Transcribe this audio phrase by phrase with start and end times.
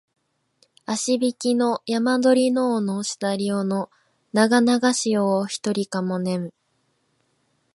[0.87, 3.91] あしひきの山鳥の尾のしだり尾の
[4.33, 6.51] ながながし夜をひとりかも寝む